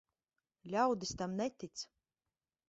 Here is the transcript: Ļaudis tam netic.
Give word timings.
Ļaudis 0.75 1.13
tam 1.19 1.37
netic. 1.43 1.85